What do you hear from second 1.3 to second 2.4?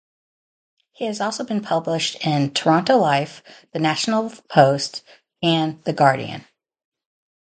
been published